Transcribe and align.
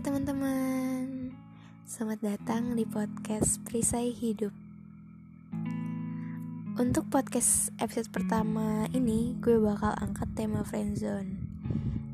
Teman-teman. 0.00 1.36
Selamat 1.84 2.24
datang 2.24 2.72
di 2.72 2.88
podcast 2.88 3.60
Perisai 3.68 4.08
Hidup. 4.08 4.48
Untuk 6.80 7.04
podcast 7.12 7.68
episode 7.76 8.08
pertama 8.08 8.88
ini 8.96 9.36
Gue 9.44 9.60
bakal 9.60 9.92
angkat 10.00 10.32
tema 10.32 10.64
friendzone. 10.64 11.36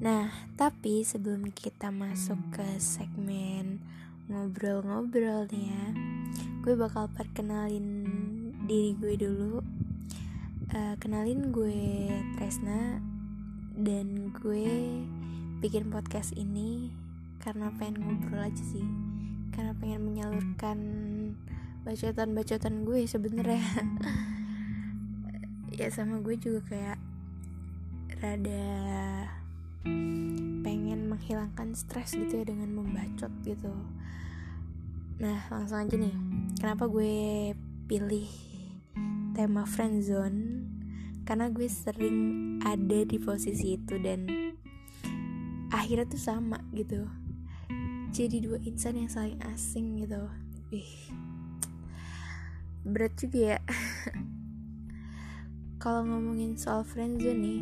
Nah, 0.03 0.35
tapi 0.59 1.07
sebelum 1.07 1.55
kita 1.55 1.95
masuk 1.95 2.59
ke 2.59 2.67
segmen 2.83 3.79
ngobrol-ngobrol 4.27 5.47
nih 5.55 5.71
ya 5.71 5.87
Gue 6.67 6.75
bakal 6.75 7.07
perkenalin 7.15 8.03
diri 8.67 8.99
gue 8.99 9.15
dulu. 9.15 9.63
Uh, 10.75 10.99
Kenalin 10.99 11.55
gue 11.55 12.11
Tresna 12.35 12.99
Dan 13.79 14.35
gue 14.35 14.75
bikin 15.63 15.87
podcast 15.87 16.35
ini 16.35 17.06
karena 17.47 17.71
pengen 17.79 18.03
ngobrol 18.03 18.43
aja 18.43 18.65
sih. 18.67 18.83
Karena 19.55 19.71
pengen 19.79 20.03
menyalurkan 20.03 20.79
bacotan-bacotan 21.87 22.83
gue 22.83 23.07
sebenernya 23.07 23.63
ya 25.79 25.87
sama 25.95 26.19
gue 26.19 26.35
juga 26.35 26.67
kayak 26.67 26.99
rada 28.19 28.67
pengen 30.67 31.07
menghilangkan 31.07 31.79
stres 31.79 32.19
gitu 32.19 32.43
ya 32.43 32.51
dengan 32.51 32.75
membacot 32.75 33.31
gitu. 33.47 33.71
Nah 35.23 35.47
langsung 35.47 35.87
aja 35.87 35.95
nih. 35.95 36.19
Kenapa 36.59 36.91
gue 36.91 37.55
pilih 37.87 38.27
tema 39.39 39.63
friendzone? 39.63 40.67
Karena 41.23 41.47
gue 41.55 41.71
sering 41.71 42.19
ada 42.67 43.07
di 43.07 43.23
posisi 43.23 43.79
itu 43.79 43.95
dan 44.03 44.27
akhirnya 45.71 46.11
tuh 46.11 46.19
sama 46.19 46.59
gitu 46.75 47.07
jadi 48.17 48.41
dua 48.41 48.57
insan 48.65 48.97
yang 48.97 49.13
saling 49.13 49.37
asing 49.53 50.01
gitu. 50.01 50.25
Ih. 50.73 51.13
Berat 52.81 53.13
juga 53.21 53.39
ya. 53.53 53.59
Kalau 55.85 56.09
ngomongin 56.09 56.57
soal 56.57 56.81
friendzone 56.89 57.37
nih 57.37 57.61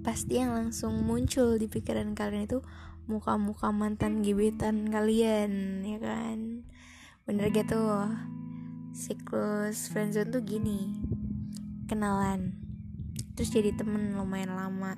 pasti 0.00 0.40
yang 0.40 0.56
langsung 0.56 1.04
muncul 1.04 1.60
di 1.60 1.68
pikiran 1.68 2.16
kalian 2.16 2.48
itu 2.48 2.64
muka-muka 3.04 3.68
mantan 3.68 4.24
gebetan 4.24 4.88
kalian 4.88 5.84
ya 5.84 6.00
kan? 6.00 6.64
Bener 7.28 7.52
gitu 7.52 7.76
siklus 8.96 9.92
friendzone 9.92 10.32
tuh 10.32 10.40
gini. 10.40 10.96
Kenalan 11.84 12.56
terus 13.36 13.52
jadi 13.52 13.76
temen 13.76 14.16
lumayan 14.16 14.56
lama. 14.56 14.96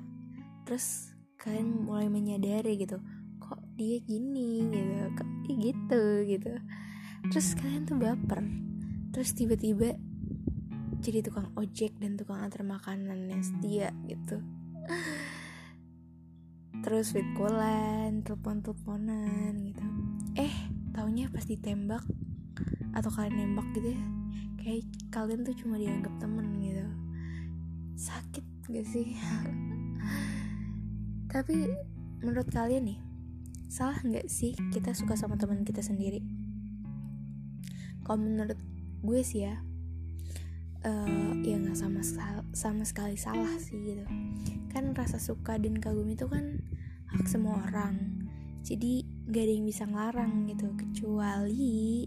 Terus 0.63 1.11
kalian 1.35 1.83
mulai 1.83 2.07
menyadari 2.07 2.79
gitu 2.79 3.03
dia 3.75 3.97
gini 4.03 4.67
gitu 4.71 5.23
gitu 5.47 6.01
gitu. 6.27 6.51
Terus 7.29 7.47
kalian 7.57 7.83
tuh 7.85 7.97
baper. 7.99 8.41
Terus 9.11 9.35
tiba-tiba 9.35 9.95
jadi 11.01 11.25
tukang 11.25 11.49
ojek 11.57 11.97
dan 11.97 12.15
tukang 12.15 12.41
antar 12.45 12.63
makanan 12.63 13.27
yang 13.27 13.43
setia 13.43 13.89
gitu. 14.07 14.39
Terus 16.81 17.13
with 17.13 17.27
callan 17.37 18.25
telepon-teleponan 18.25 19.53
gitu. 19.69 19.85
Eh 20.39 20.53
taunya 20.95 21.29
pas 21.29 21.45
ditembak 21.45 22.03
atau 22.91 23.09
kalian 23.13 23.55
nembak 23.55 23.67
gitu 23.71 23.95
ya 23.95 24.03
kayak 24.61 24.85
kalian 25.09 25.41
tuh 25.41 25.55
cuma 25.57 25.75
dianggap 25.81 26.13
temen 26.21 26.47
gitu. 26.61 26.85
Sakit 27.97 28.45
gak 28.69 28.87
sih? 28.87 29.17
Tapi 31.33 31.65
menurut 32.21 32.47
kalian 32.53 32.93
nih, 32.93 32.99
salah 33.71 33.95
nggak 34.03 34.27
sih 34.27 34.51
kita 34.75 34.91
suka 34.91 35.15
sama 35.15 35.39
teman 35.39 35.63
kita 35.63 35.79
sendiri? 35.79 36.19
Kalau 38.03 38.19
menurut 38.19 38.59
gue 38.99 39.21
sih 39.23 39.47
ya, 39.47 39.55
uh, 40.83 41.31
ya 41.39 41.55
nggak 41.55 41.79
sama 41.79 42.03
sama 42.51 42.83
sekali 42.83 43.15
salah 43.15 43.55
sih 43.55 43.79
gitu. 43.79 44.03
Kan 44.75 44.91
rasa 44.91 45.23
suka 45.23 45.55
dan 45.55 45.79
kagum 45.79 46.11
itu 46.11 46.27
kan 46.27 46.59
hak 47.15 47.31
semua 47.31 47.63
orang. 47.71 48.27
Jadi 48.61 49.07
gak 49.31 49.47
ada 49.47 49.53
yang 49.57 49.65
bisa 49.65 49.83
ngelarang 49.89 50.33
gitu 50.51 50.67
kecuali 50.77 52.05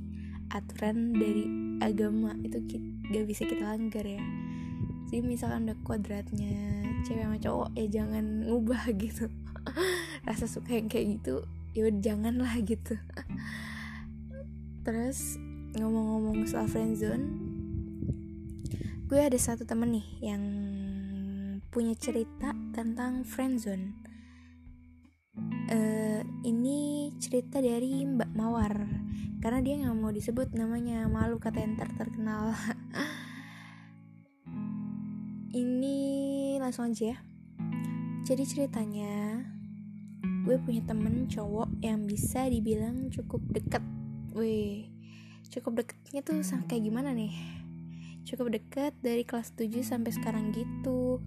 aturan 0.53 1.17
dari 1.17 1.45
agama 1.83 2.37
itu 2.47 2.61
gak 3.11 3.27
bisa 3.27 3.43
kita 3.49 3.65
langgar 3.65 4.07
ya 4.07 4.23
jadi 5.09 5.21
misalkan 5.25 5.71
udah 5.71 5.79
kodratnya 5.87 6.85
cewek 7.07 7.23
sama 7.23 7.39
cowok 7.39 7.69
ya 7.79 7.87
jangan 7.87 8.51
ngubah 8.51 8.83
gitu 9.03 9.31
rasa 10.25 10.49
suka 10.49 10.77
yang 10.77 10.89
kayak 10.89 11.21
gitu 11.21 11.45
ya 11.75 11.89
jangan 11.91 12.41
lah 12.41 12.55
gitu. 12.61 12.97
Terus 14.85 15.41
ngomong-ngomong 15.75 16.47
soal 16.47 16.71
friendzone 16.71 17.55
gue 19.05 19.21
ada 19.21 19.37
satu 19.37 19.69
temen 19.69 20.01
nih 20.01 20.07
yang 20.33 20.43
punya 21.69 21.93
cerita 21.99 22.57
tentang 22.73 23.21
friendzone 23.27 23.93
uh, 25.71 26.23
ini 26.47 27.11
cerita 27.19 27.61
dari 27.61 28.07
Mbak 28.07 28.31
Mawar 28.33 28.75
karena 29.45 29.61
dia 29.61 29.75
nggak 29.77 29.97
mau 29.99 30.09
disebut 30.09 30.57
namanya 30.57 31.05
malu 31.05 31.37
kata 31.37 31.61
yang 31.61 31.77
ter 31.77 31.93
terkenal. 32.01 32.57
Ini 35.55 35.99
langsung 36.59 36.89
aja 36.89 37.13
ya. 37.13 37.19
Jadi 38.25 38.43
ceritanya 38.49 39.13
gue 40.45 40.61
punya 40.61 40.85
temen 40.85 41.25
cowok 41.25 41.81
yang 41.81 42.05
bisa 42.05 42.45
dibilang 42.53 43.09
cukup 43.09 43.41
deket 43.49 43.81
Wih, 44.35 44.91
cukup 45.47 45.79
deketnya 45.87 46.21
tuh 46.27 46.43
kayak 46.67 46.83
gimana 46.83 47.15
nih? 47.15 47.31
Cukup 48.27 48.51
deket 48.51 48.99
dari 48.99 49.23
kelas 49.23 49.55
7 49.55 49.71
sampai 49.87 50.11
sekarang 50.11 50.51
gitu. 50.51 51.23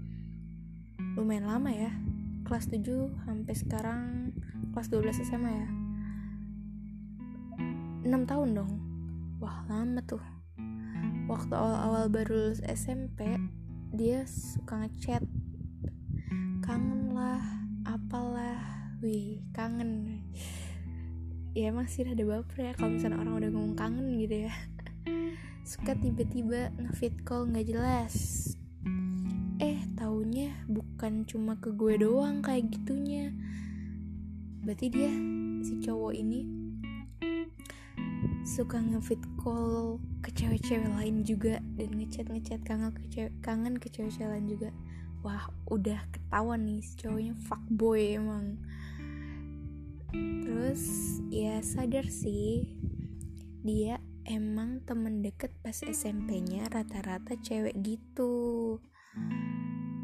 Lumayan 1.16 1.48
lama 1.48 1.72
ya. 1.72 1.96
Kelas 2.44 2.68
7 2.68 2.84
sampai 3.24 3.56
sekarang 3.56 4.02
kelas 4.76 4.92
12 4.92 5.24
SMA 5.24 5.52
ya. 5.56 5.70
6 8.12 8.12
tahun 8.28 8.50
dong. 8.60 8.72
Wah, 9.40 9.64
lama 9.72 10.04
tuh. 10.04 10.22
Waktu 11.32 11.56
awal-awal 11.56 12.12
baru 12.12 12.52
lulus 12.52 12.60
SMP, 12.68 13.40
dia 13.96 14.28
suka 14.28 14.84
ngechat 14.84 15.24
kangen 16.60 17.16
lah 17.16 17.57
wih 19.08 19.40
kangen. 19.56 20.20
Ya 21.56 21.72
emang 21.72 21.88
sih 21.88 22.04
ada 22.04 22.28
baper 22.28 22.60
ya 22.60 22.72
kalau 22.76 23.00
misalnya 23.00 23.24
orang 23.24 23.40
udah 23.40 23.50
ngomong 23.56 23.76
kangen 23.80 24.20
gitu 24.20 24.52
ya. 24.52 24.54
Suka 25.72 25.96
tiba-tiba 25.96 26.76
ngefit 26.76 27.24
call 27.24 27.48
nggak 27.48 27.72
jelas. 27.72 28.16
Eh 29.64 29.80
taunya 29.96 30.52
bukan 30.68 31.24
cuma 31.24 31.56
ke 31.56 31.72
gue 31.72 32.04
doang 32.04 32.44
kayak 32.44 32.68
gitunya. 32.68 33.32
Berarti 34.68 34.92
dia 34.92 35.12
si 35.64 35.80
cowok 35.80 36.12
ini 36.12 36.44
suka 38.44 38.84
ngefit 38.84 39.24
call 39.40 40.04
ke 40.20 40.36
cewek-cewek 40.36 40.92
lain 41.00 41.24
juga 41.24 41.64
dan 41.80 41.96
ngechat 41.96 42.28
ngechat 42.28 42.60
kangen 42.68 42.92
ke 42.92 43.08
cewek 43.08 43.34
kangen 43.40 43.80
ke 43.80 43.88
cewek-cewek 43.88 44.36
lain 44.36 44.52
juga. 44.52 44.70
Wah 45.24 45.48
udah 45.72 46.04
ketahuan 46.12 46.68
nih 46.68 46.84
si 46.84 47.00
cowoknya 47.00 47.34
fuckboy 47.48 48.20
emang 48.20 48.60
terus 50.14 50.84
ya 51.28 51.60
sadar 51.60 52.08
sih 52.08 52.80
dia 53.68 54.00
emang 54.28 54.84
temen 54.84 55.24
deket 55.24 55.56
pas 55.64 55.76
SMP-nya 55.76 56.68
rata-rata 56.68 57.40
cewek 57.40 57.76
gitu. 57.80 58.76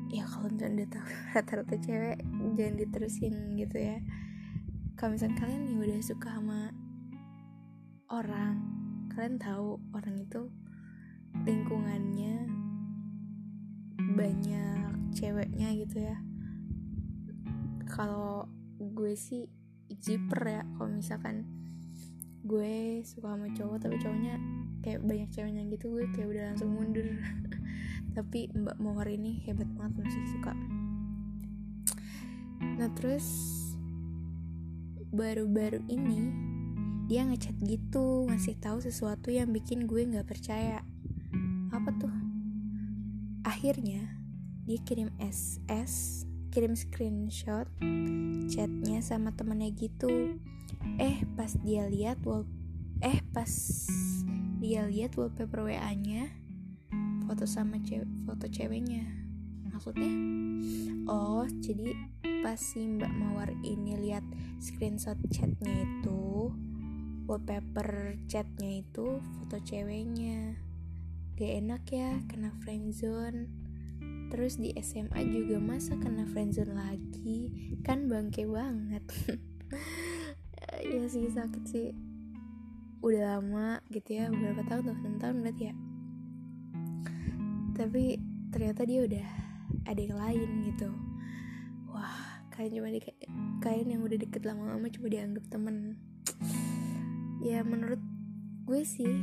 Ya 0.07 0.23
kalau 0.23 0.47
udah 0.47 0.87
tahu 0.87 1.07
rata-rata 1.35 1.75
cewek 1.79 2.23
jangan 2.55 2.75
diterusin 2.79 3.59
gitu 3.59 3.77
ya. 3.79 3.99
Kalau 4.95 5.15
misalnya 5.15 5.39
kalian 5.43 5.61
nih 5.67 5.77
udah 5.79 5.99
suka 5.99 6.29
sama 6.39 6.71
orang 8.11 8.55
kalian 9.11 9.37
tahu 9.41 9.81
orang 9.91 10.15
itu 10.21 10.41
lingkungannya 11.43 12.47
banyak 14.15 14.91
ceweknya 15.11 15.67
gitu 15.83 15.97
ya. 15.99 16.17
Kalau 17.91 18.47
gue 18.79 19.13
sih 19.15 19.47
jiper 19.99 20.41
ya 20.45 20.61
kalau 20.77 20.89
misalkan 20.93 21.45
gue 22.43 22.99
suka 23.07 23.39
sama 23.39 23.47
cowok 23.55 23.77
tapi 23.87 23.95
cowoknya 24.03 24.35
kayak 24.83 24.99
banyak 24.99 25.29
ceweknya 25.31 25.63
gitu 25.71 25.95
gue 25.95 26.05
kayak 26.11 26.27
udah 26.27 26.43
langsung 26.51 26.75
mundur. 26.75 27.07
Tapi 28.15 28.51
mbak 28.53 28.77
mawar 28.77 29.07
ini 29.09 29.41
hebat 29.47 29.65
banget 29.73 30.03
masih 30.03 30.23
suka. 30.35 30.53
Nah 32.77 32.91
terus 32.93 33.25
baru-baru 35.15 35.81
ini 35.87 36.29
dia 37.07 37.23
ngechat 37.23 37.55
gitu 37.63 38.27
ngasih 38.27 38.59
tahu 38.59 38.83
sesuatu 38.83 39.31
yang 39.31 39.55
bikin 39.55 39.87
gue 39.87 40.03
nggak 40.03 40.27
percaya. 40.27 40.83
Apa 41.71 41.89
tuh? 41.95 42.11
Akhirnya 43.47 44.19
dia 44.67 44.79
kirim 44.83 45.15
SS 45.19 46.27
kirim 46.53 46.77
screenshot 46.77 47.65
chatnya 48.45 49.01
sama 49.01 49.33
temennya 49.33 49.73
gitu. 49.73 50.37
Eh 51.01 51.25
pas 51.33 51.49
dia 51.65 51.89
lihat 51.89 52.21
wall 52.29 52.45
eh 53.01 53.25
pas 53.33 53.49
dia 54.61 54.85
lihat 54.85 55.17
wallpaper 55.17 55.65
WA 55.65 55.91
nya 55.97 56.29
foto 57.25 57.49
sama 57.49 57.81
cewek 57.81 58.05
foto 58.29 58.45
ceweknya. 58.45 59.01
Maksudnya? 59.65 60.13
Oh 61.09 61.49
jadi 61.57 61.97
pas 62.45 62.61
si 62.61 62.85
mbak 62.85 63.09
mawar 63.09 63.49
ini 63.65 63.97
lihat 63.97 64.21
screenshot 64.61 65.17
chatnya 65.33 65.73
itu 65.73 66.53
wallpaper 67.25 68.13
chatnya 68.29 68.85
itu 68.85 69.17
foto 69.41 69.57
ceweknya. 69.57 70.53
Gak 71.33 71.65
enak 71.65 71.81
ya 71.89 72.21
kena 72.29 72.53
friendzone 72.61 73.62
terus 74.33 74.57
di 74.57 74.73
SMA 74.81 75.21
juga 75.29 75.61
masa 75.61 75.93
kena 75.93 76.25
friendzone 76.25 76.73
lagi. 76.73 77.53
Kan 77.85 78.09
bangke 78.09 78.49
banget. 78.49 79.05
Ya 80.83 81.05
sih 81.05 81.29
sakit 81.29 81.63
sih. 81.69 81.93
Udah 83.03 83.37
lama 83.37 83.83
gitu 83.93 84.15
ya 84.15 84.31
berapa 84.31 84.63
tahun? 84.65 84.89
Tuh 84.89 84.95
6 84.95 85.21
tahun 85.21 85.35
berarti 85.43 85.63
ya? 85.69 85.75
Tapi 87.77 88.03
ternyata 88.49 88.81
dia 88.87 89.05
udah 89.05 89.27
ada 89.85 90.01
yang 90.01 90.17
lain 90.17 90.49
gitu. 90.71 90.89
Wah 91.93 92.41
kalian 92.49 92.79
cuma 92.79 92.89
di 92.89 93.01
kalian 93.61 93.87
yang 93.97 94.01
udah 94.01 94.17
deket 94.17 94.41
lama-lama 94.47 94.87
cuma 94.89 95.07
dianggap 95.11 95.45
temen. 95.51 95.99
Ya 97.43 97.59
menurut 97.59 97.99
gue 98.63 98.87
sih 98.87 99.19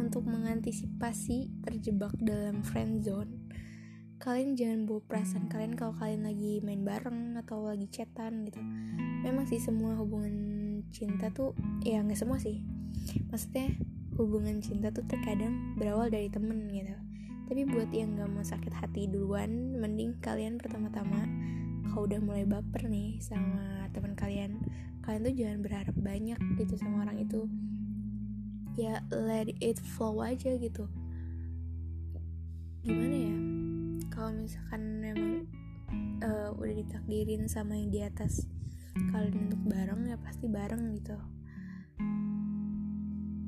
untuk 0.00 0.24
mengantisipasi 0.24 1.52
terjebak 1.60 2.16
dalam 2.24 2.64
friend 2.64 3.04
zone 3.04 3.43
kalian 4.24 4.56
jangan 4.56 4.88
bawa 4.88 5.04
perasaan 5.04 5.52
kalian 5.52 5.76
kalau 5.76 5.92
kalian 6.00 6.24
lagi 6.24 6.56
main 6.64 6.80
bareng 6.80 7.36
atau 7.44 7.68
lagi 7.68 7.84
chatan 7.92 8.48
gitu. 8.48 8.56
Memang 9.20 9.44
sih 9.44 9.60
semua 9.60 9.92
hubungan 10.00 10.32
cinta 10.88 11.28
tuh 11.28 11.52
ya 11.84 12.00
nggak 12.00 12.16
semua 12.16 12.40
sih. 12.40 12.64
Maksudnya 13.28 13.76
hubungan 14.16 14.64
cinta 14.64 14.88
tuh 14.88 15.04
terkadang 15.04 15.76
berawal 15.76 16.08
dari 16.08 16.32
temen 16.32 16.72
gitu. 16.72 16.96
Tapi 17.44 17.68
buat 17.68 17.92
yang 17.92 18.16
gak 18.16 18.32
mau 18.32 18.40
sakit 18.40 18.72
hati 18.72 19.04
duluan 19.12 19.76
mending 19.76 20.16
kalian 20.24 20.56
pertama-tama 20.56 21.28
kalau 21.92 22.08
udah 22.08 22.16
mulai 22.24 22.48
baper 22.48 22.88
nih 22.88 23.20
sama 23.20 23.92
teman 23.92 24.16
kalian 24.16 24.56
kalian 25.04 25.20
tuh 25.20 25.36
jangan 25.36 25.58
berharap 25.60 25.96
banyak 26.00 26.40
gitu 26.56 26.80
sama 26.80 27.04
orang 27.04 27.20
itu. 27.20 27.44
Ya 28.80 29.04
let 29.12 29.52
it 29.60 29.76
flow 29.76 30.24
aja 30.24 30.56
gitu. 30.56 30.88
Gimana 32.80 33.16
ya 33.20 33.43
kalau 34.14 34.30
misalkan 34.30 35.02
memang 35.02 35.32
uh, 36.22 36.54
udah 36.54 36.74
ditakdirin 36.78 37.50
sama 37.50 37.74
yang 37.74 37.90
di 37.90 38.00
atas 38.00 38.46
kalian 39.10 39.50
untuk 39.50 39.60
bareng 39.66 40.06
ya 40.06 40.16
pasti 40.22 40.46
bareng 40.46 40.94
gitu. 40.94 41.18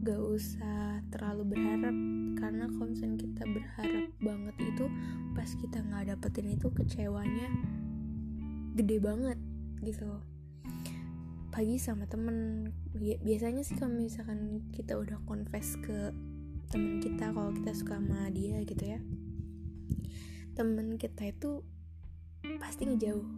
Gak 0.02 0.22
usah 0.22 1.02
terlalu 1.10 1.54
berharap 1.54 1.96
karena 2.38 2.66
misalnya 2.70 3.18
kita 3.26 3.42
berharap 3.46 4.06
banget 4.22 4.56
itu 4.62 4.84
pas 5.34 5.50
kita 5.50 5.78
nggak 5.82 6.14
dapetin 6.14 6.54
itu 6.54 6.66
kecewanya 6.70 7.48
gede 8.74 8.98
banget 8.98 9.38
gitu. 9.82 10.18
Pagi 11.50 11.78
sama 11.80 12.04
temen 12.10 12.68
biasanya 12.98 13.64
sih 13.64 13.78
kalau 13.78 13.96
misalkan 13.96 14.66
kita 14.74 14.98
udah 14.98 15.16
confess 15.24 15.78
ke 15.80 16.12
temen 16.68 16.98
kita 17.00 17.32
kalau 17.32 17.54
kita 17.54 17.72
suka 17.72 17.96
sama 18.02 18.28
dia 18.34 18.60
gitu 18.66 18.84
ya 18.84 19.00
temen 20.56 20.96
kita 20.96 21.28
itu 21.28 21.60
pasti 22.56 22.88
ngejauh. 22.88 23.28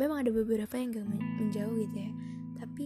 Memang 0.00 0.24
ada 0.24 0.32
beberapa 0.32 0.72
yang 0.80 0.96
gak 0.96 1.06
menjauh 1.12 1.76
gitu 1.76 1.96
ya. 2.08 2.12
Tapi 2.56 2.84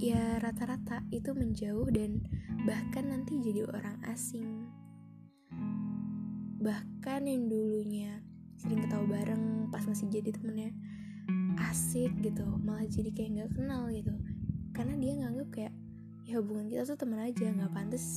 ya 0.00 0.40
rata-rata 0.40 1.04
itu 1.12 1.36
menjauh 1.36 1.84
dan 1.92 2.24
bahkan 2.64 3.12
nanti 3.12 3.36
jadi 3.36 3.68
orang 3.68 4.00
asing. 4.08 4.64
Bahkan 6.64 7.28
yang 7.28 7.52
dulunya 7.52 8.24
sering 8.56 8.80
ketawa 8.80 9.04
bareng 9.04 9.68
pas 9.68 9.84
masih 9.84 10.08
jadi 10.08 10.32
temennya 10.32 10.72
asik 11.68 12.16
gitu 12.24 12.48
malah 12.64 12.88
jadi 12.88 13.12
kayak 13.12 13.30
nggak 13.36 13.50
kenal 13.60 13.92
gitu. 13.92 14.16
Karena 14.72 14.96
dia 14.96 15.12
nganggap 15.20 15.48
kayak 15.52 15.74
ya 16.24 16.40
hubungan 16.40 16.72
kita 16.72 16.88
tuh 16.88 16.96
teman 16.96 17.20
aja 17.28 17.52
nggak 17.52 17.72
pantas 17.76 18.08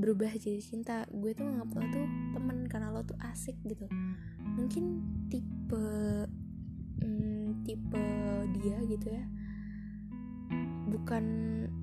berubah 0.00 0.32
jadi 0.34 0.58
cinta. 0.58 1.04
Gue 1.12 1.36
tuh 1.36 1.46
nganggap 1.46 1.70
lo 1.76 1.82
tuh 1.92 2.06
temen 2.34 2.58
karena 2.66 2.88
lo 2.90 3.04
tuh 3.04 3.16
asik 3.20 3.56
gitu. 3.68 3.86
Mungkin 4.56 4.84
tipe 5.28 5.86
hmm, 7.04 7.62
tipe 7.62 8.04
dia 8.58 8.78
gitu 8.88 9.06
ya. 9.12 9.24
Bukan 10.90 11.24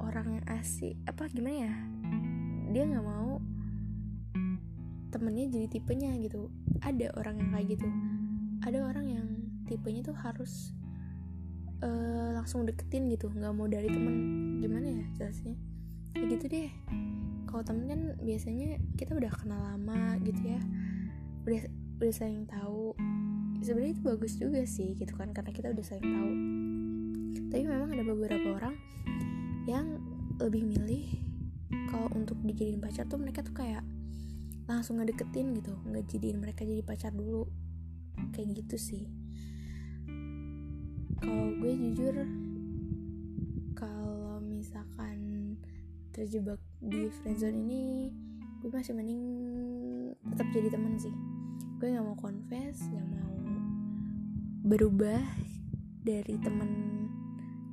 orang 0.03 0.43
asik 0.49 0.97
apa 1.07 1.29
gimana 1.31 1.69
ya? 1.69 1.73
Dia 2.73 2.83
nggak 2.89 3.05
mau 3.05 3.39
temennya 5.13 5.47
jadi 5.53 5.67
tipenya 5.69 6.11
gitu. 6.19 6.51
Ada 6.83 7.15
orang 7.15 7.39
yang 7.39 7.49
kayak 7.55 7.67
gitu. 7.79 7.87
Ada 8.65 8.79
orang 8.83 9.05
yang 9.07 9.27
tipenya 9.69 10.03
tuh 10.03 10.17
harus 10.17 10.75
uh, 11.79 12.35
langsung 12.35 12.67
deketin 12.67 13.07
gitu. 13.07 13.31
Nggak 13.31 13.53
mau 13.55 13.69
dari 13.71 13.87
temen. 13.87 14.15
Gimana 14.59 14.91
ya 14.91 15.05
jelasnya 15.15 15.55
ya 16.17 16.25
gitu 16.25 16.45
deh 16.49 16.69
kalau 17.47 17.63
temen 17.63 17.87
kan 17.87 18.01
biasanya 18.19 18.75
kita 18.99 19.15
udah 19.15 19.31
kenal 19.31 19.57
lama 19.63 20.19
gitu 20.21 20.53
ya. 20.53 20.59
Udah 21.47 21.63
udah 21.97 22.13
saling 22.13 22.43
tahu. 22.45 22.93
Sebenarnya 23.63 23.97
itu 23.97 24.03
bagus 24.05 24.33
juga 24.37 24.61
sih 24.67 24.93
gitu 24.99 25.15
kan 25.17 25.33
karena 25.33 25.49
kita 25.55 25.71
udah 25.71 25.85
saling 25.87 26.05
tahu. 26.05 26.31
Tapi 27.47 27.63
memang 27.63 27.89
ada 27.95 28.03
beberapa 28.03 28.47
orang 28.59 28.75
yang 29.65 29.97
lebih 30.37 30.67
milih 30.67 31.07
kalau 31.89 32.11
untuk 32.13 32.37
dijadiin 32.43 32.83
pacar 32.83 33.09
tuh 33.09 33.17
mereka 33.17 33.41
tuh 33.41 33.55
kayak 33.55 33.81
langsung 34.67 34.99
ngedeketin 34.99 35.55
gitu 35.55 35.73
nggak 35.87 36.05
jadiin 36.11 36.37
mereka 36.43 36.67
jadi 36.67 36.83
pacar 36.83 37.15
dulu. 37.15 37.47
Kayak 38.35 38.61
gitu 38.61 38.77
sih. 38.77 39.03
Kalau 41.17 41.49
gue 41.57 41.73
jujur 41.73 42.13
kalau 43.73 44.37
misalkan 44.43 45.16
terjebak 46.17 46.57
di 46.81 47.13
friendzone 47.21 47.61
ini 47.61 48.09
gue 48.57 48.73
masih 48.73 48.97
mending 48.97 49.21
tetap 50.33 50.49
jadi 50.49 50.73
teman 50.73 50.97
sih. 50.97 51.13
Gue 51.77 51.93
nggak 51.93 52.01
mau 52.01 52.17
confess 52.17 52.89
nggak 52.89 53.05
mau 53.05 53.37
berubah 54.65 55.21
dari 56.01 56.41
temen 56.41 56.71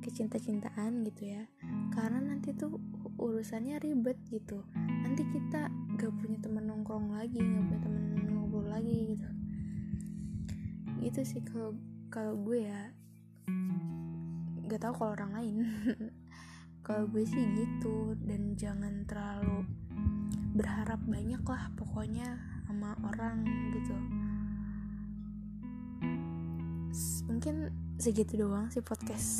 kecinta-cintaan 0.05 1.01
gitu 1.09 1.33
ya. 1.33 1.49
Karena 1.89 2.21
nanti 2.21 2.53
tuh 2.53 2.77
urusannya 3.17 3.81
ribet 3.81 4.21
gitu. 4.29 4.61
Nanti 4.77 5.25
kita 5.33 5.65
gak 5.97 6.13
punya 6.21 6.37
temen 6.37 6.69
nongkrong 6.69 7.17
lagi 7.17 7.41
gak 7.41 7.65
punya 7.65 7.81
temen 7.81 8.03
ngobrol 8.29 8.69
lagi 8.69 9.17
gitu. 9.17 9.29
Gitu 11.01 11.19
sih 11.25 11.41
kalau 11.41 11.73
kalau 12.13 12.37
gue 12.37 12.69
ya. 12.69 12.93
Gak 14.69 14.85
tau 14.85 14.93
kalau 14.93 15.17
orang 15.17 15.31
lain 15.33 15.55
kalau 16.85 17.09
gue 17.09 17.25
sih 17.25 17.41
gitu 17.57 18.13
dan 18.29 18.53
jangan 18.53 19.09
terlalu 19.09 19.65
berharap 20.53 21.01
banyak 21.09 21.41
lah 21.41 21.73
pokoknya 21.73 22.37
sama 22.69 22.93
orang 23.09 23.41
gitu. 23.73 23.97
Mungkin 27.25 27.73
segitu 27.97 28.37
doang 28.37 28.69
sih 28.69 28.85
podcast 28.85 29.33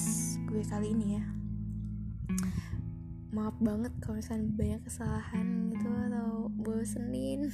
gue 0.49 0.65
kali 0.65 0.97
ini 0.97 1.21
ya. 1.21 1.25
Maaf 3.29 3.53
banget 3.61 3.93
kalau 4.01 4.17
misalnya 4.17 4.49
banyak 4.49 4.81
kesalahan 4.81 5.69
gitu 5.69 5.85
atau 6.09 6.49
bosenin. 6.49 7.53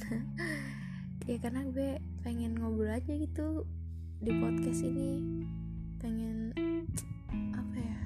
Ya 1.22 1.38
karena 1.38 1.62
gue 1.70 2.02
pengen 2.26 2.58
ngobrol 2.58 2.98
aja 2.98 3.14
gitu 3.14 3.62
di 4.18 4.34
podcast 4.42 4.82
ini. 4.82 5.46
Pengen 6.02 6.50
apa 7.54 7.78
ya 7.78 8.01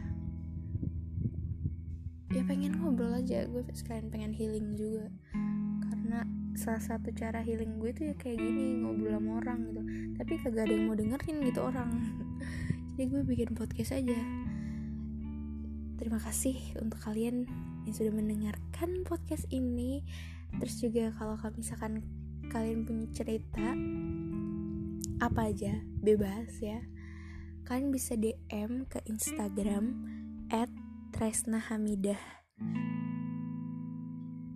ya 2.32 2.42
pengen 2.46 2.78
ngobrol 2.80 3.14
aja. 3.14 3.46
Gue 3.46 3.62
sekalian 3.70 4.10
pengen 4.10 4.32
healing 4.34 4.74
juga. 4.74 5.06
Karena 5.86 6.26
salah 6.56 6.82
satu 6.82 7.12
cara 7.12 7.44
healing 7.44 7.78
gue 7.78 7.90
tuh 7.92 8.04
ya 8.10 8.14
kayak 8.16 8.40
gini 8.40 8.82
ngobrol 8.82 9.18
sama 9.18 9.30
orang 9.44 9.58
gitu. 9.70 9.82
Tapi 10.16 10.32
kagak 10.40 10.64
ada 10.66 10.74
yang 10.74 10.84
mau 10.88 10.96
dengerin 10.96 11.36
gitu 11.44 11.60
orang. 11.62 11.90
Jadi 12.96 13.04
gue 13.12 13.22
bikin 13.22 13.50
podcast 13.52 13.92
aja. 13.92 14.18
Terima 15.96 16.20
kasih 16.20 16.56
untuk 16.80 17.00
kalian 17.00 17.48
yang 17.88 17.94
sudah 17.94 18.12
mendengarkan 18.12 19.04
podcast 19.04 19.48
ini. 19.48 20.04
Terus 20.60 20.80
juga 20.80 21.12
kalau 21.16 21.36
misalkan 21.56 22.04
kalian 22.48 22.86
punya 22.86 23.06
cerita 23.12 23.76
apa 25.20 25.40
aja 25.48 25.80
bebas 26.00 26.60
ya. 26.60 26.84
Kalian 27.66 27.90
bisa 27.90 28.14
DM 28.14 28.86
ke 28.86 29.02
Instagram 29.10 30.06
at 30.54 30.70
Tresna 31.16 31.56
Hamidah. 31.56 32.20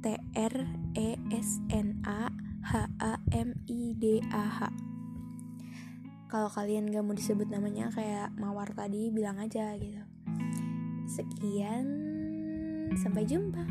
T 0.04 0.06
R 0.36 0.54
E 0.92 1.16
S 1.32 1.56
N 1.72 2.04
A 2.04 2.28
H 2.60 2.84
A 3.00 3.16
M 3.32 3.56
I 3.64 3.96
D 3.96 4.20
A 4.28 4.44
H. 4.44 4.68
Kalau 6.28 6.52
kalian 6.52 6.92
gak 6.92 7.00
mau 7.00 7.16
disebut 7.16 7.48
namanya 7.48 7.88
kayak 7.88 8.36
mawar 8.36 8.68
tadi 8.76 9.08
bilang 9.08 9.40
aja 9.40 9.72
gitu. 9.80 10.04
Sekian 11.08 11.88
sampai 12.92 13.24
jumpa 13.24 13.64